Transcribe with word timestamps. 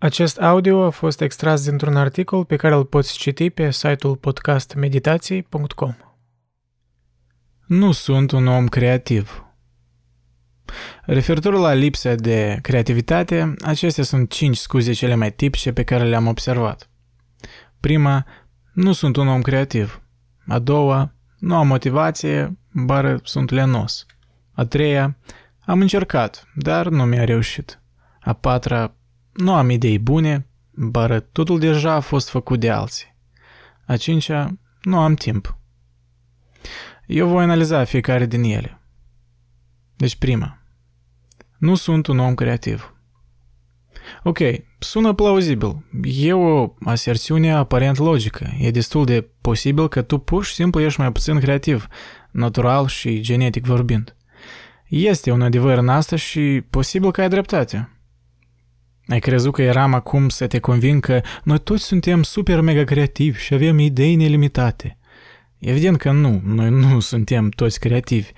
Acest 0.00 0.40
audio 0.40 0.84
a 0.84 0.90
fost 0.90 1.20
extras 1.20 1.64
dintr-un 1.64 1.96
articol 1.96 2.44
pe 2.44 2.56
care 2.56 2.74
îl 2.74 2.84
poți 2.84 3.18
citi 3.18 3.50
pe 3.50 3.70
site-ul 3.70 4.16
podcastmeditații.com. 4.16 5.94
Nu 7.66 7.92
sunt 7.92 8.30
un 8.30 8.46
om 8.46 8.68
creativ. 8.68 9.46
Referitor 11.02 11.54
la 11.54 11.72
lipsa 11.72 12.14
de 12.14 12.58
creativitate, 12.62 13.54
acestea 13.60 14.04
sunt 14.04 14.30
cinci 14.30 14.56
scuze 14.56 14.92
cele 14.92 15.14
mai 15.14 15.32
tipice 15.32 15.72
pe 15.72 15.84
care 15.84 16.04
le-am 16.04 16.26
observat. 16.26 16.90
Prima, 17.80 18.26
nu 18.72 18.92
sunt 18.92 19.16
un 19.16 19.28
om 19.28 19.42
creativ. 19.42 20.02
A 20.46 20.58
doua, 20.58 21.14
nu 21.38 21.56
am 21.56 21.66
motivație, 21.66 22.58
bară 22.72 23.20
sunt 23.22 23.50
lenos. 23.50 24.06
A 24.52 24.64
treia, 24.64 25.16
am 25.60 25.80
încercat, 25.80 26.48
dar 26.54 26.88
nu 26.88 27.04
mi-a 27.04 27.24
reușit. 27.24 27.82
A 28.20 28.32
patra, 28.32 28.92
nu 29.38 29.54
am 29.54 29.70
idei 29.70 29.98
bune, 29.98 30.46
bară 30.70 31.20
totul 31.20 31.58
deja 31.58 31.92
a 31.92 32.00
fost 32.00 32.28
făcut 32.28 32.60
de 32.60 32.70
alții. 32.70 33.16
A 33.86 33.96
cincea, 33.96 34.58
nu 34.82 34.98
am 34.98 35.14
timp. 35.14 35.58
Eu 37.06 37.28
voi 37.28 37.42
analiza 37.42 37.84
fiecare 37.84 38.26
din 38.26 38.42
ele. 38.42 38.80
Deci 39.96 40.16
prima, 40.16 40.62
nu 41.58 41.74
sunt 41.74 42.06
un 42.06 42.18
om 42.18 42.34
creativ. 42.34 42.94
Ok, 44.22 44.38
sună 44.78 45.12
plauzibil. 45.12 45.84
E 46.02 46.32
o 46.32 46.74
aserțiune 46.80 47.52
aparent 47.52 47.96
logică. 47.96 48.50
E 48.58 48.70
destul 48.70 49.04
de 49.04 49.28
posibil 49.40 49.88
că 49.88 50.02
tu 50.02 50.18
pur 50.18 50.44
și 50.44 50.54
simplu 50.54 50.80
ești 50.80 51.00
mai 51.00 51.12
puțin 51.12 51.38
creativ, 51.40 51.86
natural 52.30 52.86
și 52.86 53.20
genetic 53.20 53.64
vorbind. 53.64 54.16
Este 54.88 55.30
un 55.30 55.42
adevăr 55.42 55.78
în 55.78 55.88
asta 55.88 56.16
și 56.16 56.64
posibil 56.70 57.10
că 57.10 57.20
ai 57.20 57.28
dreptate. 57.28 57.97
Ai 59.08 59.18
crezut 59.18 59.52
că 59.52 59.62
eram 59.62 59.94
acum 59.94 60.28
să 60.28 60.46
te 60.46 60.58
convin 60.58 61.00
că 61.00 61.20
noi 61.44 61.58
toți 61.58 61.84
suntem 61.84 62.22
super 62.22 62.60
mega 62.60 62.84
creativi 62.84 63.38
și 63.38 63.54
avem 63.54 63.78
idei 63.78 64.14
nelimitate. 64.14 64.98
Evident 65.58 65.96
că 65.96 66.10
nu, 66.10 66.40
noi 66.44 66.70
nu 66.70 67.00
suntem 67.10 67.48
toți 67.48 67.80
creativi. 67.80 68.30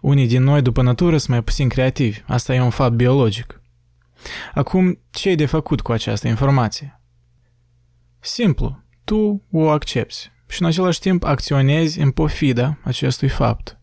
Unii 0.00 0.26
din 0.26 0.42
noi, 0.42 0.62
după 0.62 0.82
natură, 0.82 1.16
sunt 1.16 1.30
mai 1.30 1.42
puțin 1.42 1.68
creativi. 1.68 2.20
Asta 2.26 2.54
e 2.54 2.60
un 2.60 2.70
fapt 2.70 2.94
biologic. 2.94 3.60
Acum, 4.54 4.98
ce 5.10 5.28
ai 5.28 5.34
de 5.34 5.46
făcut 5.46 5.80
cu 5.80 5.92
această 5.92 6.28
informație? 6.28 7.00
Simplu, 8.20 8.82
tu 9.04 9.42
o 9.50 9.68
accepti 9.68 10.30
și 10.48 10.62
în 10.62 10.66
același 10.66 11.00
timp 11.00 11.24
acționezi 11.24 12.00
în 12.00 12.10
pofida 12.10 12.78
acestui 12.82 13.28
fapt. 13.28 13.81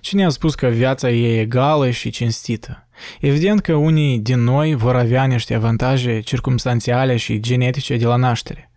Cine 0.00 0.24
a 0.24 0.28
spus 0.28 0.54
că 0.54 0.66
viața 0.66 1.10
e 1.10 1.40
egală 1.40 1.90
și 1.90 2.10
cinstită? 2.10 2.88
Evident 3.20 3.60
că 3.60 3.74
unii 3.74 4.18
din 4.18 4.40
noi 4.40 4.74
vor 4.74 4.96
avea 4.96 5.24
niște 5.24 5.54
avantaje 5.54 6.20
circumstanțiale 6.20 7.16
și 7.16 7.40
genetice 7.40 7.96
de 7.96 8.06
la 8.06 8.16
naștere. 8.16 8.70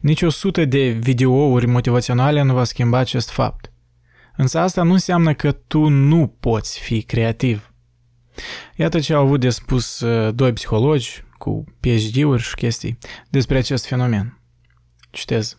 Nici 0.00 0.22
o 0.22 0.30
sută 0.30 0.64
de 0.64 0.88
videouri 0.88 1.66
motivaționale 1.66 2.42
nu 2.42 2.52
va 2.52 2.64
schimba 2.64 2.98
acest 2.98 3.30
fapt. 3.30 3.72
Însă 4.36 4.58
asta 4.58 4.82
nu 4.82 4.92
înseamnă 4.92 5.34
că 5.34 5.52
tu 5.52 5.88
nu 5.88 6.36
poți 6.40 6.78
fi 6.78 7.02
creativ. 7.02 7.72
Iată 8.76 9.00
ce 9.00 9.14
au 9.14 9.22
avut 9.22 9.40
de 9.40 9.50
spus 9.50 10.00
uh, 10.00 10.34
doi 10.34 10.52
psihologi 10.52 11.24
cu 11.38 11.64
PhD-uri 11.80 12.42
și 12.42 12.54
chestii 12.54 12.98
despre 13.30 13.58
acest 13.58 13.86
fenomen. 13.86 14.40
Citez. 15.10 15.56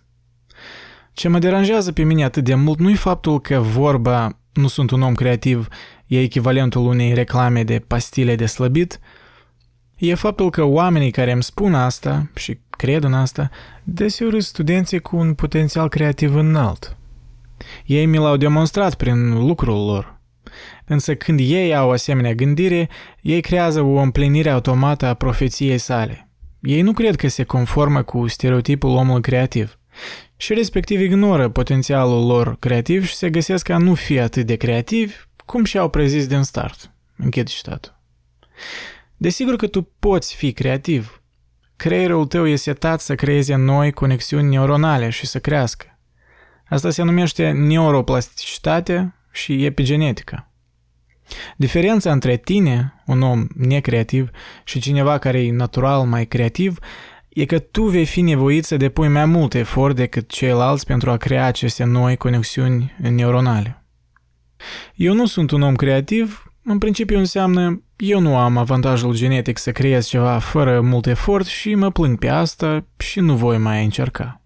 Ce 1.13 1.27
mă 1.27 1.39
deranjează 1.39 1.91
pe 1.91 2.03
mine 2.03 2.23
atât 2.23 2.43
de 2.43 2.55
mult 2.55 2.79
nu-i 2.79 2.95
faptul 2.95 3.39
că 3.39 3.59
vorba 3.59 4.42
nu 4.53 4.67
sunt 4.67 4.91
un 4.91 5.01
om 5.01 5.13
creativ 5.13 5.67
e 6.07 6.21
echivalentul 6.21 6.85
unei 6.85 7.13
reclame 7.13 7.63
de 7.63 7.79
pastile 7.87 8.35
de 8.35 8.45
slăbit, 8.45 8.99
e 9.97 10.13
faptul 10.13 10.49
că 10.49 10.63
oamenii 10.63 11.11
care 11.11 11.31
îmi 11.31 11.43
spun 11.43 11.73
asta 11.73 12.29
și 12.35 12.59
cred 12.69 13.03
în 13.03 13.13
asta, 13.13 13.49
deseori 13.83 14.41
studenții 14.41 14.99
cu 14.99 15.15
un 15.15 15.33
potențial 15.33 15.89
creativ 15.89 16.35
înalt. 16.35 16.97
Ei 17.85 18.05
mi 18.05 18.17
l-au 18.17 18.37
demonstrat 18.37 18.95
prin 18.95 19.45
lucrul 19.45 19.85
lor. 19.85 20.21
Însă 20.85 21.15
când 21.15 21.39
ei 21.39 21.75
au 21.75 21.91
asemenea 21.91 22.33
gândire, 22.33 22.89
ei 23.21 23.41
creează 23.41 23.81
o 23.81 23.97
împlinire 23.97 24.49
automată 24.49 25.05
a 25.05 25.13
profeției 25.13 25.77
sale. 25.77 26.29
Ei 26.61 26.81
nu 26.81 26.91
cred 26.93 27.15
că 27.15 27.27
se 27.27 27.43
conformă 27.43 28.01
cu 28.01 28.27
stereotipul 28.27 28.89
omului 28.89 29.21
creativ 29.21 29.77
și 30.37 30.53
respectiv 30.53 31.01
ignoră 31.01 31.49
potențialul 31.49 32.25
lor 32.25 32.59
creativ 32.59 33.05
și 33.05 33.15
se 33.15 33.29
găsesc 33.29 33.69
a 33.69 33.77
nu 33.77 33.93
fi 33.93 34.19
atât 34.19 34.45
de 34.45 34.55
creativi 34.55 35.13
cum 35.45 35.63
și-au 35.63 35.89
prezis 35.89 36.27
din 36.27 36.43
start. 36.43 36.91
Închid 37.17 37.47
citatul. 37.47 37.99
Desigur 39.17 39.55
că 39.55 39.67
tu 39.67 39.81
poți 39.99 40.35
fi 40.35 40.51
creativ. 40.51 41.21
Creierul 41.75 42.25
tău 42.25 42.47
e 42.47 42.55
setat 42.55 43.01
să 43.01 43.15
creeze 43.15 43.55
noi 43.55 43.91
conexiuni 43.91 44.49
neuronale 44.49 45.09
și 45.09 45.25
să 45.25 45.39
crească. 45.39 45.99
Asta 46.67 46.89
se 46.89 47.03
numește 47.03 47.51
neuroplasticitate 47.51 49.15
și 49.31 49.65
epigenetică. 49.65 50.47
Diferența 51.57 52.11
între 52.11 52.37
tine, 52.37 53.03
un 53.05 53.21
om 53.21 53.47
necreativ, 53.55 54.29
și 54.63 54.79
cineva 54.79 55.17
care 55.17 55.43
e 55.43 55.51
natural 55.51 56.05
mai 56.05 56.25
creativ, 56.25 56.77
e 57.33 57.45
că 57.45 57.59
tu 57.59 57.83
vei 57.83 58.05
fi 58.05 58.21
nevoit 58.21 58.65
să 58.65 58.77
depui 58.77 59.07
mai 59.07 59.25
mult 59.25 59.53
efort 59.53 59.95
decât 59.95 60.29
ceilalți 60.29 60.85
pentru 60.85 61.11
a 61.11 61.17
crea 61.17 61.45
aceste 61.45 61.83
noi 61.83 62.17
conexiuni 62.17 62.95
neuronale. 62.97 63.85
Eu 64.95 65.13
nu 65.13 65.25
sunt 65.25 65.51
un 65.51 65.61
om 65.61 65.75
creativ, 65.75 66.53
în 66.63 66.77
principiu 66.77 67.17
înseamnă 67.17 67.83
eu 67.97 68.19
nu 68.19 68.37
am 68.37 68.57
avantajul 68.57 69.15
genetic 69.15 69.57
să 69.57 69.71
creez 69.71 70.07
ceva 70.07 70.39
fără 70.39 70.81
mult 70.81 71.05
efort 71.05 71.45
și 71.45 71.75
mă 71.75 71.91
plâng 71.91 72.19
pe 72.19 72.27
asta 72.27 72.87
și 72.97 73.19
nu 73.19 73.35
voi 73.35 73.57
mai 73.57 73.83
încerca. 73.83 74.41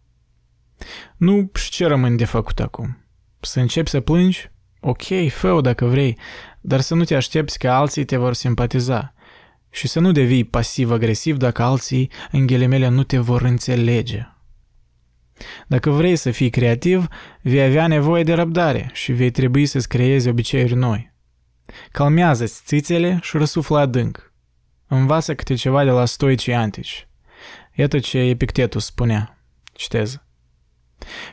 Nu, 1.18 1.52
și 1.54 1.70
ce 1.70 1.86
rămân 1.86 2.16
de 2.16 2.26
făcut 2.26 2.60
acum? 2.60 2.98
Să 3.40 3.60
începi 3.60 3.90
să 3.90 4.00
plângi? 4.00 4.52
Ok, 4.80 5.04
fă 5.30 5.60
dacă 5.62 5.86
vrei, 5.86 6.18
dar 6.62 6.80
să 6.80 6.96
nu 6.96 7.04
te 7.04 7.16
aștepți 7.16 7.60
că 7.60 7.70
alții 7.70 8.06
te 8.06 8.18
vor 8.18 8.34
simpatiza 8.34 9.14
și 9.70 9.88
să 9.88 10.00
nu 10.00 10.12
devii 10.12 10.44
pasiv-agresiv 10.44 11.38
dacă 11.38 11.64
alții, 11.64 12.12
în 12.32 12.46
ghilimele, 12.46 12.88
nu 12.88 13.04
te 13.04 13.18
vor 13.18 13.42
înțelege. 13.42 14.28
Dacă 15.68 15.90
vrei 15.90 16.16
să 16.16 16.32
fii 16.32 16.50
creativ, 16.50 17.08
vei 17.42 17.64
avea 17.64 17.88
nevoie 17.88 18.24
de 18.24 18.34
răbdare 18.34 18.90
și 18.94 19.12
vei 19.12 19.32
trebui 19.32 19.66
să-ți 19.66 19.88
creezi 19.88 20.28
obiceiuri 20.28 20.76
noi. 20.76 21.14
Calmează-ți 21.92 22.62
țițele 22.66 23.20
și 23.22 23.38
răsuflă 23.38 23.80
adânc. 23.80 24.34
Învață 24.88 25.36
câte 25.36 25.54
ceva 25.54 25.84
de 25.84 25.90
la 25.90 26.06
stoicii 26.06 26.54
antici. 26.54 27.08
Iată 27.74 28.00
ce 28.00 28.18
Epictetus 28.18 28.86
spunea. 28.86 29.42
Citez. 29.74 30.22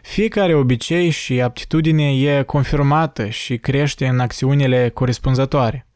Fiecare 0.02 0.54
obicei 0.54 1.10
și 1.10 1.40
aptitudine 1.40 2.14
e 2.14 2.42
confirmată 2.42 3.28
și 3.28 3.58
crește 3.58 4.06
în 4.06 4.20
acțiunile 4.20 4.88
corespunzătoare. 4.88 5.86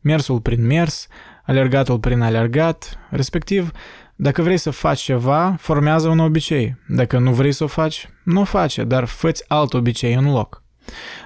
Mersul 0.00 0.40
prin 0.40 0.66
mers, 0.66 1.06
alergatul 1.50 1.98
prin 1.98 2.20
alergat, 2.20 2.98
respectiv, 3.08 3.70
dacă 4.16 4.42
vrei 4.42 4.56
să 4.56 4.70
faci 4.70 5.00
ceva, 5.00 5.56
formează 5.58 6.08
un 6.08 6.18
obicei. 6.18 6.76
Dacă 6.88 7.18
nu 7.18 7.32
vrei 7.32 7.52
să 7.52 7.64
o 7.64 7.66
faci, 7.66 8.08
nu 8.24 8.40
o 8.40 8.44
face, 8.44 8.84
dar 8.84 9.04
fă 9.04 9.32
alt 9.48 9.74
obicei 9.74 10.14
în 10.14 10.30
loc. 10.30 10.62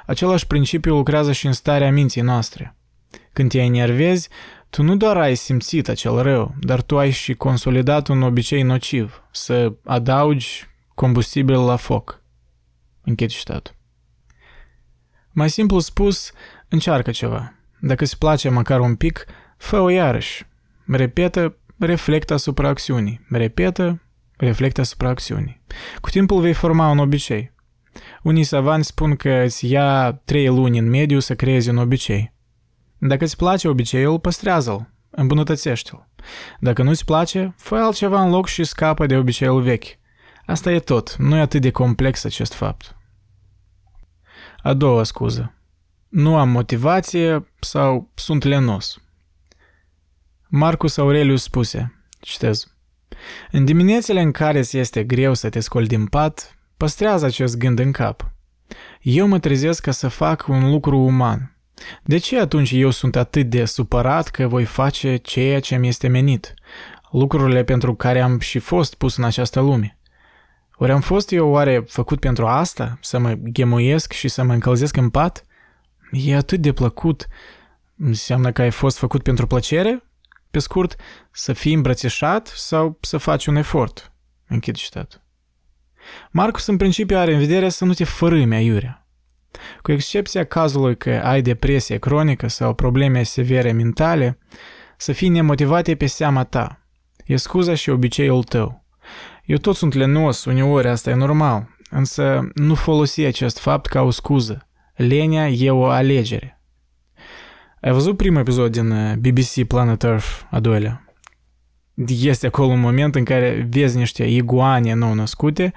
Același 0.07 0.47
principiu 0.47 0.95
lucrează 0.97 1.33
și 1.33 1.47
în 1.47 1.53
starea 1.53 1.93
minții 1.93 2.21
noastre. 2.21 2.77
Când 3.33 3.51
te 3.51 3.59
enervezi, 3.59 4.29
tu 4.71 4.83
nu 4.83 4.97
doar 4.97 5.17
ai 5.17 5.35
simțit 5.35 5.89
acel 5.89 6.23
rău, 6.23 6.55
dar 6.61 6.83
tu 6.83 6.99
ai 6.99 7.11
și 7.11 7.35
consolidat 7.35 8.09
un 8.09 8.23
obicei 8.23 8.63
nociv, 8.63 9.23
să 9.31 9.73
adaugi 9.85 10.67
combustibil 10.95 11.65
la 11.65 11.77
foc. 11.77 12.23
Închid 13.03 13.29
citatul. 13.29 13.75
Mai 15.31 15.51
simplu 15.51 15.79
spus, 15.79 16.33
încearcă 16.69 17.11
ceva. 17.11 17.53
Dacă 17.81 18.05
îți 18.05 18.19
place 18.19 18.49
măcar 18.49 18.81
un 18.81 18.95
pic, 18.95 19.27
Fă-o 19.57 19.89
iarăși. 19.89 20.47
Repetă, 20.87 21.57
reflectă 21.79 22.33
asupra 22.35 22.69
acțiunii. 22.69 23.27
Repetă, 23.31 24.03
reflectă 24.37 24.81
asupra 24.81 25.09
acțiunii. 25.09 25.63
Cu 26.01 26.11
timpul 26.11 26.41
vei 26.41 26.53
forma 26.53 26.91
un 26.91 26.99
obicei. 26.99 27.53
Unii 28.23 28.45
savanți 28.45 28.89
spun 28.89 29.17
că 29.17 29.43
îți 29.45 29.69
ia 29.69 30.13
trei 30.13 30.47
luni 30.47 30.79
în 30.79 30.89
mediu 30.89 31.19
să 31.19 31.35
creezi 31.35 31.69
un 31.69 31.77
obicei. 31.77 32.33
Dacă 32.99 33.25
îți 33.25 33.37
place 33.37 33.69
obiceiul, 33.69 34.19
păstrează-l, 34.19 34.91
îmbunătățește-l. 35.11 36.09
Dacă 36.61 36.83
nu 36.83 36.91
îți 36.91 37.05
place, 37.05 37.55
fă 37.57 37.75
altceva 37.75 38.23
în 38.23 38.31
loc 38.31 38.47
și 38.47 38.65
scapă 38.65 39.07
de 39.07 39.17
obiceiul 39.17 39.63
vechi. 39.63 39.99
Asta 40.47 40.73
e 40.73 40.79
tot, 40.79 41.17
nu 41.17 41.37
e 41.37 41.41
atât 41.41 41.61
de 41.61 41.71
complex 41.71 42.25
acest 42.25 42.53
fapt. 42.53 42.97
A 44.63 44.75
doua 44.75 45.03
scuză. 45.03 45.55
Nu 46.09 46.37
am 46.37 46.49
motivație 46.49 47.49
sau 47.61 48.11
sunt 48.15 48.45
lenos. 48.45 48.99
Marcus 50.57 50.97
Aurelius 50.97 51.43
spuse, 51.43 51.95
citez, 52.21 52.75
În 53.51 53.65
diminețile 53.65 54.21
în 54.21 54.31
care 54.31 54.61
ți 54.61 54.79
este 54.79 55.05
greu 55.05 55.35
să 55.35 55.49
te 55.49 55.61
scoli 55.61 55.87
din 55.87 56.07
pat, 56.07 56.59
păstrează 56.77 57.27
acest 57.27 57.57
gând 57.57 57.79
în 57.79 57.93
cap. 57.93 58.33
Eu 59.01 59.27
mă 59.27 59.39
trezesc 59.39 59.83
ca 59.83 59.91
să 59.91 60.09
fac 60.09 60.45
un 60.49 60.71
lucru 60.71 60.99
uman. 60.99 61.57
De 62.03 62.19
ce 62.19 62.41
atunci 62.41 62.71
eu 62.71 62.91
sunt 62.91 63.17
atât 63.17 63.51
de 63.51 63.65
supărat 63.65 64.29
că 64.29 64.47
voi 64.47 64.65
face 64.65 65.17
ceea 65.17 65.61
ce 65.61 65.77
mi 65.77 65.89
este 65.89 66.09
menit? 66.09 66.55
lucrurile 67.11 67.65
pentru 67.65 67.95
care 67.95 68.21
am 68.21 68.39
și 68.39 68.59
fost 68.59 68.95
pus 68.95 69.17
în 69.17 69.25
această 69.25 69.61
lume. 69.61 69.99
Ori 70.75 70.93
am 70.93 71.01
fost 71.01 71.33
eu 71.33 71.49
oare 71.49 71.85
făcut 71.87 72.21
pentru 72.21 72.47
asta? 72.47 72.99
Să 73.01 73.19
mă 73.19 73.33
ghemuiesc 73.33 74.13
și 74.13 74.29
să 74.29 74.43
mă 74.43 74.53
încălzesc 74.53 74.97
în 74.97 75.11
pat? 75.11 75.45
E 76.11 76.37
atât 76.37 76.61
de 76.61 76.73
plăcut. 76.73 77.27
Înseamnă 77.97 78.53
că 78.53 78.63
ai 78.63 78.71
fost 78.71 78.99
făcut 78.99 79.23
pentru 79.23 79.47
plăcere? 79.47 80.03
Pe 80.55 80.61
scurt, 80.61 81.01
să 81.31 81.53
fii 81.53 81.75
îmbrățișat 81.75 82.47
sau 82.47 82.99
să 83.01 83.17
faci 83.17 83.47
un 83.47 83.57
efort? 83.57 84.13
Închid 84.49 84.75
citatul. 84.75 85.23
Marcus 86.31 86.67
în 86.67 86.77
principiu 86.77 87.17
are 87.17 87.33
în 87.33 87.39
vedere 87.39 87.69
să 87.69 87.85
nu 87.85 87.93
te 87.93 88.05
fărâmi 88.05 88.55
aiurea. 88.55 89.09
Cu 89.83 89.93
excepția 89.93 90.45
cazului 90.45 90.97
că 90.97 91.11
ai 91.11 91.43
depresie 91.43 91.99
cronică 91.99 92.49
sau 92.49 92.75
probleme 92.75 93.23
severe 93.23 93.73
mentale, 93.73 94.39
să 94.97 95.13
fii 95.13 95.29
nemotivate 95.29 95.95
pe 95.95 96.07
seama 96.07 96.45
ta. 96.45 96.87
E 97.25 97.37
scuza 97.37 97.75
și 97.75 97.91
obiceiul 97.91 98.43
tău. 98.43 98.85
Eu 99.45 99.57
tot 99.57 99.77
sunt 99.77 99.95
lenos, 99.95 100.45
uneori 100.45 100.89
asta 100.89 101.11
e 101.11 101.15
normal, 101.15 101.77
însă 101.91 102.49
nu 102.55 102.75
folosi 102.75 103.25
acest 103.25 103.59
fapt 103.59 103.87
ca 103.87 104.03
o 104.03 104.11
scuză. 104.11 104.69
Lenia 104.95 105.49
e 105.49 105.71
o 105.71 105.85
alegere. 105.85 106.59
Ai 107.84 107.92
văzut 107.92 108.18
primul 108.18 108.40
episod 108.40 108.72
din 108.72 108.92
uh, 108.92 109.14
BBC 109.16 109.68
Planet 109.68 110.04
Earth, 110.04 110.42
a 110.50 110.60
doilea? 110.60 111.04
Este 112.08 112.48
acolo 112.48 112.68
un 112.68 112.80
moment 112.80 113.16
în 113.16 113.24
care 113.24 113.68
vezi 113.70 113.98
niște 113.98 114.24
iguane 114.24 114.94
nou 114.94 115.14
născute 115.14 115.74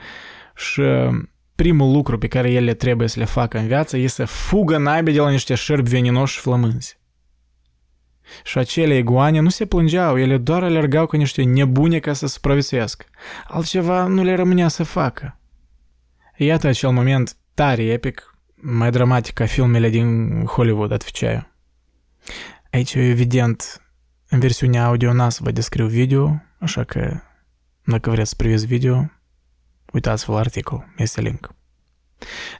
și 0.56 0.80
uh, 0.80 1.08
primul 1.54 1.92
lucru 1.92 2.18
pe 2.18 2.28
care 2.28 2.50
ele 2.50 2.74
trebuie 2.74 3.08
să 3.08 3.18
le 3.18 3.24
facă 3.24 3.58
în 3.58 3.66
viață 3.66 3.96
e 3.96 4.06
să 4.06 4.24
fugă 4.24 4.78
naibe 4.78 5.12
de 5.12 5.20
la 5.20 5.30
niște 5.30 5.54
șerpi 5.54 5.90
veninoși 5.90 6.34
și 6.34 6.40
flămânzi. 6.40 7.00
Și 8.44 8.58
acele 8.58 8.96
iguane 8.96 9.40
nu 9.40 9.48
se 9.48 9.66
plângeau, 9.66 10.18
ele 10.18 10.38
doar 10.38 10.62
alergau 10.62 11.06
ca 11.06 11.16
niște 11.16 11.42
nebune 11.42 11.98
ca 11.98 12.12
să 12.12 12.26
supraviețuiască. 12.26 13.04
Altceva 13.46 14.06
nu 14.06 14.22
le 14.22 14.34
rămânea 14.34 14.68
să 14.68 14.82
facă. 14.82 15.40
Iată 16.36 16.66
acel 16.66 16.90
moment 16.90 17.36
tare 17.54 17.82
epic, 17.82 18.38
mai 18.54 18.90
dramatic 18.90 19.34
ca 19.34 19.46
filmele 19.46 19.88
din 19.88 20.30
Hollywood, 20.44 20.92
отвечаю. 20.92 21.46
eu. 22.27 22.35
Aici, 22.71 22.93
evident, 22.93 23.81
în 24.29 24.39
versiunea 24.39 24.85
audio 24.85 25.13
n 25.13 25.29
să 25.29 25.39
vă 25.43 25.51
descriu 25.51 25.87
video, 25.87 26.41
așa 26.59 26.83
că 26.83 27.21
dacă 27.83 28.09
vreți 28.09 28.29
să 28.29 28.35
priviți 28.37 28.65
video, 28.65 29.11
uitați-vă 29.93 30.33
la 30.33 30.39
articol, 30.39 30.85
este 30.97 31.21
link. 31.21 31.55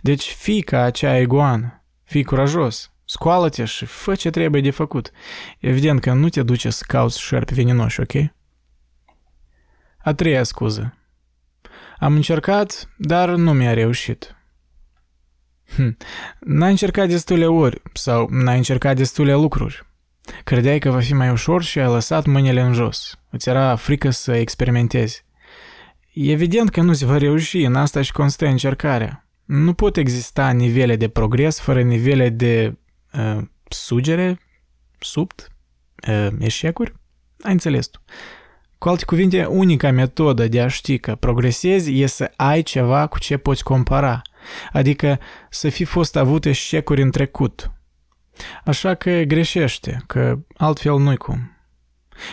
Deci 0.02 0.32
fii 0.32 0.62
ca 0.62 0.82
acea 0.82 1.18
iguană, 1.18 1.84
fii 2.04 2.24
curajos, 2.24 2.92
scoală-te 3.06 3.66
și 3.66 3.86
fă 3.86 4.16
ce 4.16 4.30
trebuie 4.30 4.62
de 4.62 4.72
făcut. 4.72 5.12
Evident 5.60 6.00
că 6.02 6.14
nu 6.14 6.30
te 6.30 6.44
duce 6.44 6.70
să 6.70 6.84
cauți 6.88 7.22
șerpi 7.22 7.54
veninoși, 7.54 8.00
ok? 8.00 8.14
A 9.98 10.14
treia 10.14 10.44
scuză. 10.44 10.98
Am 12.00 12.14
încercat, 12.14 12.90
dar 12.98 13.30
nu 13.30 13.54
mi-a 13.54 13.74
reușit. 13.74 14.37
Hm. 15.76 15.98
N-ai 16.40 16.70
încercat 16.70 17.08
destule 17.08 17.46
ori 17.46 17.82
sau 17.94 18.28
n-ai 18.32 18.58
încercat 18.58 18.96
destule 18.96 19.34
lucruri. 19.34 19.86
Credeai 20.44 20.80
că 20.80 20.90
va 20.90 21.00
fi 21.00 21.14
mai 21.14 21.30
ușor 21.30 21.64
și 21.64 21.80
ai 21.80 21.88
lăsat 21.88 22.26
mâinile 22.26 22.62
în 22.62 22.74
jos. 22.74 23.20
Îți 23.30 23.50
era 23.50 23.76
frică 23.76 24.10
să 24.10 24.36
experimentezi. 24.36 25.26
Evident 26.14 26.70
că 26.70 26.82
nu 26.82 26.94
se 26.94 27.06
va 27.06 27.18
reuși, 27.18 27.64
în 27.64 27.76
asta 27.76 28.02
și 28.02 28.12
constă 28.12 28.46
încercarea. 28.46 29.28
Nu 29.46 29.74
pot 29.74 29.98
exista 29.98 30.50
nivele 30.50 30.96
de 30.96 31.08
progres 31.08 31.60
fără 31.60 31.82
nivele 31.82 32.30
de 32.30 32.78
uh, 33.14 33.44
sugere, 33.70 34.40
subt, 35.00 35.52
uh, 36.08 36.28
eșecuri. 36.40 36.94
Ai 37.42 37.52
înțeles 37.52 37.88
tu. 37.88 38.00
Cu 38.78 38.90
alte 38.90 39.06
cuvinte, 39.06 39.46
unica 39.46 39.92
metodă 39.92 40.48
de 40.48 40.62
a 40.62 40.68
ști 40.68 40.98
că 40.98 41.16
progresezi 41.16 42.02
e 42.02 42.06
să 42.06 42.32
ai 42.36 42.62
ceva 42.62 43.08
cu 43.08 43.20
ce 43.20 43.38
poți 43.38 43.64
compara, 43.64 44.22
adică 44.72 45.20
să 45.50 45.70
fi 45.70 45.84
fost 45.84 46.16
avut 46.16 46.46
eșecuri 46.46 47.02
în 47.02 47.12
trecut. 47.12 47.72
Așa 48.66 48.94
că 48.94 49.22
greșește, 49.22 50.04
că 50.08 50.38
altfel 50.58 50.98
nu-i 50.98 51.18
cum. 51.18 51.52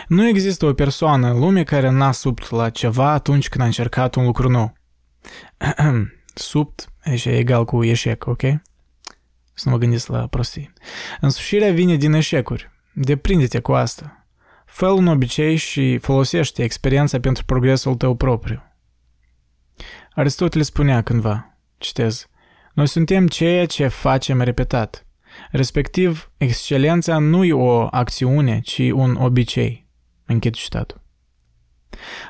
Nu 0.08 0.28
există 0.28 0.66
o 0.66 0.72
persoană 0.72 1.31
în 1.31 1.38
lume 1.38 1.62
care 1.62 1.90
n-a 1.90 2.12
subt 2.12 2.50
la 2.50 2.70
ceva 2.70 3.11
atunci 3.11 3.49
când 3.49 3.62
a 3.62 3.66
încercat 3.66 4.14
un 4.14 4.25
lucru 4.25 4.49
nou. 4.49 4.72
subt 6.34 6.88
e 7.05 7.37
egal 7.37 7.64
cu 7.64 7.84
eșec, 7.84 8.26
ok? 8.26 8.43
Să 9.55 9.62
nu 9.64 9.70
mă 9.70 9.78
gândiți 9.78 10.11
la 10.11 10.26
prostii. 10.26 10.72
Însușirea 11.20 11.72
vine 11.72 11.96
din 11.96 12.12
eșecuri. 12.12 12.70
Deprinde-te 12.93 13.61
cu 13.61 13.72
asta. 13.72 14.26
fă 14.66 14.87
un 14.87 15.06
obicei 15.06 15.56
și 15.56 15.99
folosește 15.99 16.62
experiența 16.62 17.20
pentru 17.20 17.44
progresul 17.44 17.94
tău 17.94 18.14
propriu. 18.14 18.62
Aristotel 20.14 20.62
spunea 20.62 21.02
cândva, 21.02 21.53
citez, 21.84 22.28
noi 22.75 22.88
suntem 22.88 23.26
ceea 23.26 23.66
ce 23.66 23.86
facem 23.86 24.40
repetat. 24.40 25.06
Respectiv, 25.50 26.31
excelența 26.36 27.19
nu 27.19 27.44
e 27.44 27.52
o 27.52 27.86
acțiune, 27.90 28.60
ci 28.60 28.78
un 28.78 29.14
obicei. 29.14 29.86
Închid 30.26 30.54
citatul. 30.54 31.02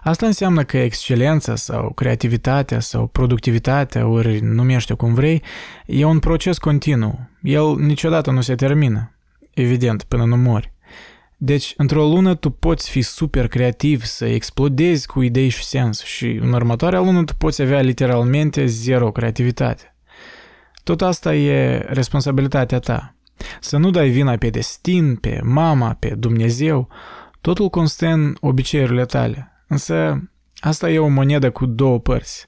Asta 0.02 0.26
înseamnă 0.26 0.64
că 0.64 0.78
excelența 0.78 1.56
sau 1.56 1.92
creativitatea 1.92 2.80
sau 2.80 3.06
productivitatea, 3.06 4.06
ori 4.06 4.40
numește 4.40 4.94
cum 4.94 5.14
vrei, 5.14 5.42
e 5.86 6.04
un 6.04 6.18
proces 6.18 6.58
continuu. 6.58 7.28
El 7.42 7.76
niciodată 7.76 8.30
nu 8.30 8.40
se 8.40 8.54
termină. 8.54 9.16
Evident, 9.50 10.02
până 10.02 10.24
nu 10.24 10.36
mori. 10.36 10.73
Deci, 11.36 11.75
într-o 11.76 12.06
lună 12.06 12.34
tu 12.34 12.50
poți 12.50 12.90
fi 12.90 13.02
super 13.02 13.48
creativ, 13.48 14.04
să 14.04 14.25
explodezi 14.25 15.06
cu 15.06 15.22
idei 15.22 15.48
și 15.48 15.64
sens 15.64 16.02
și 16.02 16.26
în 16.26 16.52
următoarea 16.52 17.00
lună 17.00 17.25
tu 17.25 17.34
poți 17.34 17.62
avea 17.62 17.81
literalmente 17.81 18.66
zero 18.66 19.12
creativitate. 19.12 19.94
Tot 20.84 21.02
asta 21.02 21.34
e 21.34 21.78
responsabilitatea 21.78 22.78
ta. 22.78 23.14
Să 23.60 23.76
nu 23.76 23.90
dai 23.90 24.08
vina 24.08 24.36
pe 24.36 24.50
destin, 24.50 25.16
pe 25.16 25.40
mama, 25.42 25.96
pe 25.98 26.08
Dumnezeu, 26.08 26.88
totul 27.40 27.69
constă 27.69 28.06
în 28.06 28.34
obiceiurile 28.40 29.04
tale. 29.04 29.64
Însă 29.69 30.28
asta 30.58 30.90
e 30.90 30.98
o 30.98 31.08
monedă 31.08 31.50
cu 31.50 31.66
două 31.66 31.98
părți. 31.98 32.46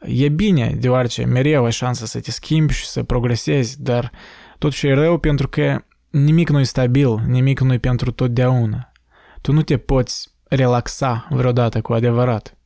E 0.00 0.28
bine, 0.28 0.76
deoarece 0.80 1.24
mereu 1.24 1.64
ai 1.64 1.72
șansa 1.72 2.06
să 2.06 2.20
te 2.20 2.30
schimbi 2.30 2.72
și 2.72 2.86
să 2.86 3.02
progresezi, 3.02 3.82
dar 3.82 4.12
totuși 4.58 4.86
e 4.86 4.94
rău 4.94 5.18
pentru 5.18 5.48
că 5.48 5.84
nimic 6.10 6.48
nu 6.48 6.60
e 6.60 6.62
stabil, 6.62 7.18
nimic 7.26 7.60
nu 7.60 7.72
e 7.72 7.78
pentru 7.78 8.10
totdeauna. 8.10 8.92
Tu 9.40 9.52
nu 9.52 9.62
te 9.62 9.76
poți 9.76 10.30
relaxa 10.44 11.26
vreodată 11.30 11.80
cu 11.80 11.92
adevărat. 11.92 12.56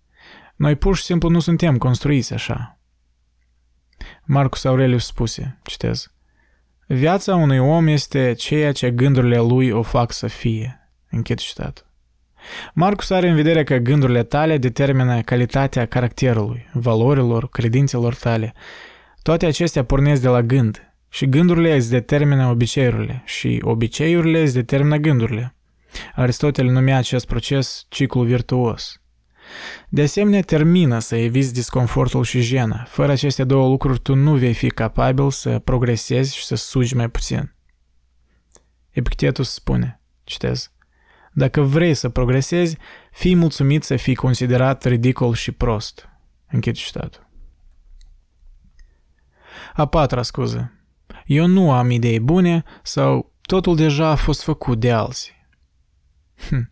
Noi 0.57 0.77
pur 0.77 0.97
și 0.97 1.03
simplu 1.03 1.29
nu 1.29 1.41
suntem 1.41 1.79
construiți 1.79 2.33
așa. 2.33 2.79
Marcus 4.25 4.65
Aurelius 4.65 5.07
spuse, 5.07 5.59
citez, 5.63 6.15
Viața 6.87 7.35
unui 7.35 7.59
om 7.59 7.87
este 7.87 8.33
ceea 8.33 8.73
ce 8.73 8.91
gândurile 8.91 9.39
lui 9.39 9.71
o 9.71 9.83
fac 9.83 10.13
să 10.13 10.27
fie. 10.27 10.91
Închid 11.11 11.39
citatul. 11.39 11.87
Marcus 12.75 13.11
are 13.11 13.29
în 13.29 13.35
vedere 13.35 13.65
că 13.65 13.77
gândurile 13.77 14.23
tale 14.23 14.59
determină 14.59 15.21
calitatea 15.21 15.87
caracterului, 15.87 16.71
valorilor, 16.73 17.49
credințelor 17.49 18.15
tale. 18.15 18.55
Toate 19.23 19.47
acestea 19.47 19.85
pornesc 19.85 20.23
de 20.23 20.29
la 20.29 20.43
gând 20.43 20.94
și 21.15 21.29
gândurile 21.29 21.75
îți 21.75 21.91
determină 21.91 22.47
obiceiurile 22.47 23.23
și 23.25 23.61
obiceiurile 23.63 24.41
îți 24.41 24.55
determină 24.55 24.97
gândurile. 24.97 25.57
Aristotel 26.15 26.67
numea 26.67 26.97
acest 26.97 27.27
proces 27.27 27.87
ciclu 27.89 28.23
virtuos. 28.23 29.03
De 29.89 30.03
asemenea, 30.03 30.41
termină 30.41 30.99
să 30.99 31.17
eviți 31.17 31.53
disconfortul 31.53 32.25
și 32.25 32.41
jena. 32.41 32.85
Fără 32.89 33.13
aceste 33.13 33.45
două 33.45 33.69
lucruri, 33.69 34.01
tu 34.01 34.15
nu 34.15 34.37
vei 34.37 34.55
fi 34.55 34.69
capabil 34.69 35.31
să 35.31 35.59
progresezi 35.59 36.37
și 36.37 36.45
să 36.45 36.55
sugi 36.55 36.97
mai 36.97 37.09
puțin. 37.09 37.55
Epictetus 38.91 39.53
spune, 39.53 40.01
citez, 40.25 40.73
dacă 41.33 41.61
vrei 41.61 41.95
să 41.95 42.09
progresezi, 42.09 42.77
fii 43.11 43.35
mulțumit 43.35 43.83
să 43.83 43.97
fii 43.97 44.15
considerat 44.15 44.85
ridicol 44.85 45.35
și 45.35 45.53
prost. 45.53 46.09
Închid 46.49 46.75
citatul. 46.75 47.29
A 49.75 49.87
patra 49.87 50.23
scuză. 50.23 50.79
Eu 51.25 51.47
nu 51.47 51.73
am 51.73 51.91
idei 51.91 52.21
bune 52.21 52.63
sau 52.83 53.33
totul 53.43 53.77
deja 53.77 54.09
a 54.09 54.15
fost 54.15 54.43
făcut 54.43 54.81
de 54.81 54.93
alții. 54.93 55.33
Hm, 56.49 56.71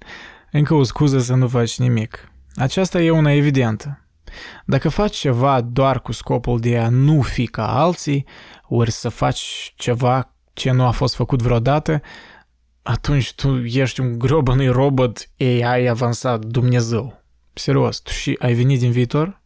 încă 0.51 0.75
o 0.75 0.83
scuză 0.83 1.19
să 1.19 1.35
nu 1.35 1.49
faci 1.49 1.79
nimic. 1.79 2.33
Aceasta 2.55 3.01
e 3.01 3.11
una 3.11 3.33
evidentă. 3.33 4.07
Dacă 4.67 4.89
faci 4.89 5.17
ceva 5.17 5.61
doar 5.61 6.01
cu 6.01 6.13
scopul 6.13 6.61
de 6.61 6.79
a 6.79 6.89
nu 6.89 7.23
fi 7.23 7.47
ca 7.47 7.81
alții, 7.81 8.27
ori 8.69 8.91
să 8.91 9.09
faci 9.09 9.73
ceva 9.77 10.35
ce 10.53 10.71
nu 10.71 10.85
a 10.85 10.91
fost 10.91 11.15
făcut 11.15 11.43
vreodată, 11.43 12.01
atunci 12.83 13.35
tu 13.35 13.65
ești 13.65 14.01
un 14.01 14.19
grobănui 14.19 14.69
robot 14.69 15.31
AI 15.39 15.89
avansat 15.89 16.45
Dumnezeu. 16.45 17.23
Serios, 17.53 17.99
tu 18.01 18.11
și 18.11 18.37
ai 18.39 18.55
venit 18.55 18.79
din 18.79 18.91
viitor? 18.91 19.42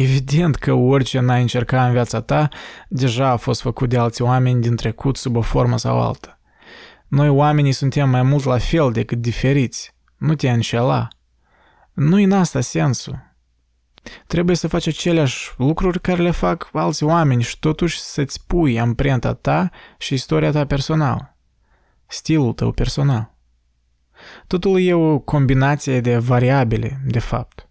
Evident 0.00 0.56
că 0.56 0.72
orice 0.72 1.20
n-ai 1.20 1.40
încercat 1.40 1.86
în 1.86 1.92
viața 1.92 2.20
ta, 2.20 2.48
deja 2.88 3.28
a 3.28 3.36
fost 3.36 3.60
făcut 3.60 3.88
de 3.88 3.98
alți 3.98 4.22
oameni 4.22 4.60
din 4.60 4.76
trecut 4.76 5.16
sub 5.16 5.36
o 5.36 5.40
formă 5.40 5.78
sau 5.78 6.00
alta. 6.00 6.40
Noi 7.08 7.28
oamenii 7.28 7.72
suntem 7.72 8.08
mai 8.08 8.22
mult 8.22 8.44
la 8.44 8.58
fel 8.58 8.92
decât 8.92 9.18
diferiți. 9.18 9.94
nu 10.16 10.34
te 10.34 10.50
înșela. 10.50 11.08
Nu-i 11.92 12.24
în 12.24 12.32
asta 12.32 12.60
sensul. 12.60 13.36
Trebuie 14.26 14.56
să 14.56 14.68
faci 14.68 14.86
aceleași 14.86 15.50
lucruri 15.56 16.00
care 16.00 16.22
le 16.22 16.30
fac 16.30 16.70
alți 16.72 17.04
oameni 17.04 17.42
și 17.42 17.58
totuși 17.58 18.00
să-ți 18.00 18.46
pui 18.46 18.80
amprenta 18.80 19.34
ta 19.34 19.70
și 19.98 20.14
istoria 20.14 20.50
ta 20.50 20.66
personală. 20.66 21.36
Stilul 22.06 22.52
tău 22.52 22.72
personal. 22.72 23.34
Totul 24.46 24.80
e 24.80 24.94
o 24.94 25.18
combinație 25.18 26.00
de 26.00 26.18
variabile, 26.18 27.00
de 27.06 27.18
fapt. 27.18 27.67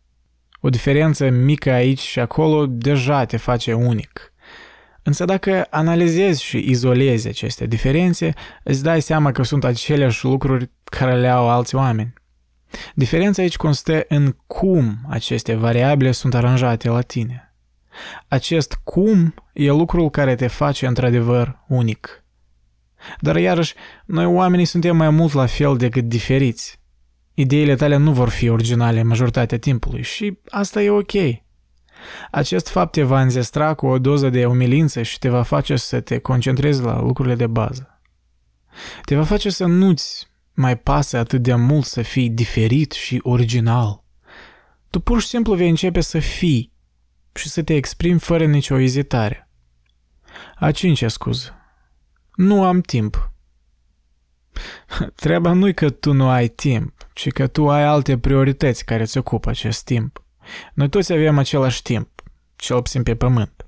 O 0.59 0.69
diferență 0.69 1.29
mică 1.29 1.71
aici 1.71 1.99
și 1.99 2.19
acolo 2.19 2.65
deja 2.65 3.25
te 3.25 3.37
face 3.37 3.73
unic. 3.73 4.33
Însă 5.03 5.25
dacă 5.25 5.67
analizezi 5.69 6.43
și 6.43 6.57
izolezi 6.69 7.27
aceste 7.27 7.65
diferențe, 7.65 8.33
îți 8.63 8.83
dai 8.83 9.01
seama 9.01 9.31
că 9.31 9.43
sunt 9.43 9.63
aceleași 9.63 10.25
lucruri 10.25 10.69
care 10.83 11.19
le 11.19 11.27
au 11.27 11.49
alți 11.49 11.75
oameni. 11.75 12.13
Diferența 12.95 13.41
aici 13.41 13.55
constă 13.55 14.05
în 14.07 14.35
cum 14.47 14.97
aceste 15.09 15.55
variabile 15.55 16.11
sunt 16.11 16.33
aranjate 16.33 16.89
la 16.89 17.01
tine. 17.01 17.55
Acest 18.27 18.79
cum 18.83 19.33
e 19.53 19.69
lucrul 19.69 20.09
care 20.09 20.35
te 20.35 20.47
face 20.47 20.85
într-adevăr 20.85 21.59
unic. 21.67 22.23
Dar 23.19 23.35
iarăși, 23.35 23.73
noi 24.05 24.25
oamenii 24.25 24.65
suntem 24.65 24.95
mai 24.95 25.09
mult 25.09 25.33
la 25.33 25.45
fel 25.45 25.77
decât 25.77 26.03
diferiți. 26.03 26.79
Ideile 27.39 27.75
tale 27.75 27.95
nu 27.95 28.13
vor 28.13 28.29
fi 28.29 28.49
originale 28.49 29.03
majoritatea 29.03 29.59
timpului 29.59 30.01
și 30.01 30.37
asta 30.49 30.81
e 30.81 30.89
ok. 30.89 31.11
Acest 32.31 32.67
fapt 32.67 32.91
te 32.91 33.03
va 33.03 33.21
înzestra 33.21 33.73
cu 33.73 33.85
o 33.85 33.99
doză 33.99 34.29
de 34.29 34.45
umilință 34.45 35.01
și 35.01 35.19
te 35.19 35.29
va 35.29 35.43
face 35.43 35.75
să 35.75 35.99
te 35.99 36.17
concentrezi 36.17 36.81
la 36.81 36.99
lucrurile 36.99 37.35
de 37.35 37.47
bază. 37.47 38.01
Te 39.05 39.15
va 39.15 39.23
face 39.23 39.49
să 39.49 39.65
nu-ți 39.65 40.27
mai 40.53 40.77
pasă 40.77 41.17
atât 41.17 41.41
de 41.41 41.55
mult 41.55 41.85
să 41.85 42.01
fii 42.01 42.29
diferit 42.29 42.91
și 42.91 43.19
original. 43.23 44.03
Tu 44.89 44.99
pur 44.99 45.21
și 45.21 45.27
simplu 45.27 45.53
vei 45.53 45.69
începe 45.69 46.01
să 46.01 46.19
fii 46.19 46.73
și 47.33 47.49
să 47.49 47.63
te 47.63 47.75
exprimi 47.75 48.19
fără 48.19 48.45
nicio 48.45 48.79
ezitare. 48.79 49.49
A 50.55 50.71
cincea 50.71 51.07
scuză. 51.07 51.55
Nu 52.35 52.63
am 52.63 52.81
timp. 52.81 53.31
Treaba 55.15 55.51
nu-i 55.51 55.73
că 55.73 55.89
tu 55.89 56.13
nu 56.13 56.27
ai 56.27 56.47
timp, 56.47 56.93
ci 57.13 57.31
că 57.31 57.47
tu 57.47 57.69
ai 57.69 57.83
alte 57.83 58.17
priorități 58.17 58.85
care 58.85 59.01
îți 59.01 59.17
ocupă 59.17 59.49
acest 59.49 59.83
timp. 59.83 60.23
Noi 60.73 60.89
toți 60.89 61.13
avem 61.13 61.37
același 61.37 61.81
timp, 61.81 62.09
cel 62.55 62.81
puțin 62.81 63.03
pe 63.03 63.15
pământ. 63.15 63.65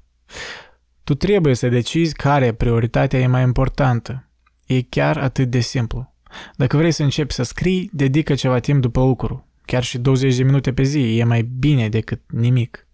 Tu 1.03 1.15
trebuie 1.15 1.53
să 1.53 1.69
decizi 1.69 2.13
care 2.13 2.53
prioritatea 2.53 3.19
e 3.19 3.27
mai 3.27 3.43
importantă. 3.43 4.29
E 4.65 4.81
chiar 4.81 5.17
atât 5.17 5.49
de 5.49 5.59
simplu. 5.59 6.13
Dacă 6.55 6.77
vrei 6.77 6.91
să 6.91 7.03
începi 7.03 7.33
să 7.33 7.43
scrii, 7.43 7.89
dedică 7.93 8.35
ceva 8.35 8.59
timp 8.59 8.81
după 8.81 8.99
lucru. 8.99 9.47
Chiar 9.65 9.83
și 9.83 9.97
20 9.97 10.35
de 10.35 10.43
minute 10.43 10.73
pe 10.73 10.83
zi 10.83 11.17
e 11.17 11.23
mai 11.23 11.41
bine 11.41 11.89
decât 11.89 12.21
nimic. 12.27 12.87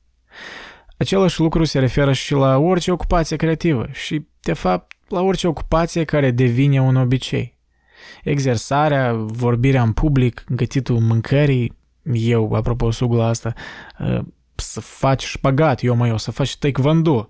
Același 0.97 1.39
lucru 1.39 1.63
se 1.63 1.79
referă 1.79 2.13
și 2.13 2.33
la 2.33 2.57
orice 2.57 2.91
ocupație 2.91 3.35
creativă 3.35 3.87
și, 3.91 4.27
de 4.41 4.53
fapt, 4.53 4.95
la 5.07 5.21
orice 5.21 5.47
ocupație 5.47 6.03
care 6.03 6.31
devine 6.31 6.81
un 6.81 6.95
obicei. 6.95 7.54
Exersarea, 8.23 9.13
vorbirea 9.13 9.81
în 9.81 9.91
public, 9.91 10.43
gătitul 10.49 10.99
mâncării, 10.99 11.77
eu, 12.13 12.53
apropo, 12.53 12.91
sugla 12.91 13.27
asta, 13.27 13.53
ă, 13.99 14.25
să 14.55 14.79
faci 14.79 15.23
șpagat, 15.23 15.83
eu 15.83 15.95
mai 15.95 16.09
eu, 16.09 16.17
să 16.17 16.31
faci 16.31 16.57
taekwondo. 16.57 17.29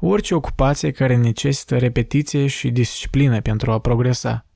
Orice 0.00 0.34
ocupație 0.34 0.90
care 0.90 1.16
necesită 1.16 1.78
repetiție 1.78 2.46
și 2.46 2.70
disciplină 2.70 3.40
pentru 3.40 3.72
a 3.72 3.78
progresa. 3.78 4.46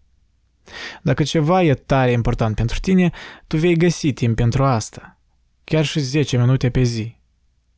Dacă 1.02 1.22
ceva 1.22 1.62
e 1.62 1.74
tare 1.74 2.10
important 2.10 2.54
pentru 2.54 2.78
tine, 2.80 3.10
tu 3.46 3.56
vei 3.56 3.76
găsi 3.76 4.12
timp 4.12 4.36
pentru 4.36 4.64
asta. 4.64 5.18
Chiar 5.64 5.84
și 5.84 6.00
10 6.00 6.38
minute 6.38 6.70
pe 6.70 6.82
zi. 6.82 7.16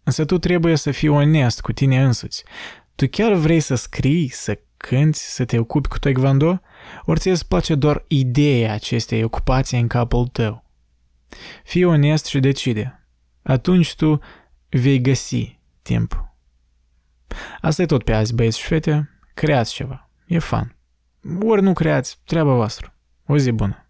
Însă 0.03 0.25
tu 0.25 0.39
trebuie 0.39 0.77
să 0.77 0.91
fii 0.91 1.09
onest 1.09 1.61
cu 1.61 1.73
tine 1.73 2.03
însuți. 2.03 2.45
Tu 2.95 3.07
chiar 3.09 3.33
vrei 3.33 3.61
să 3.61 3.75
scrii, 3.75 4.29
să 4.29 4.59
cânti, 4.77 5.19
să 5.19 5.45
te 5.45 5.59
ocupi 5.59 5.89
cu 5.89 5.99
taekwondo? 5.99 6.61
Ori 7.05 7.21
ți 7.21 7.29
îți 7.29 7.49
place 7.49 7.75
doar 7.75 8.05
ideea 8.09 8.73
acestei 8.73 9.25
ocupații 9.25 9.81
în 9.81 9.87
capul 9.87 10.27
tău? 10.27 10.65
Fii 11.65 11.85
onest 11.85 12.27
și 12.27 12.41
decide. 12.41 13.07
Atunci 13.43 13.95
tu 13.95 14.21
vei 14.69 15.01
găsi 15.01 15.59
timp. 15.83 16.25
Asta 17.61 17.83
e 17.83 17.87
tot 17.87 18.05
pe 18.05 18.13
azi, 18.13 18.35
băieți 18.35 18.59
și 18.59 18.67
fete. 18.67 19.11
Creați 19.35 19.73
ceva. 19.73 20.11
E 20.27 20.39
fan. 20.39 20.77
Ori 21.43 21.63
nu 21.63 21.73
creați, 21.73 22.19
treaba 22.25 22.55
voastră. 22.55 22.95
O 23.27 23.39
zi 23.39 23.51
bună! 23.51 23.90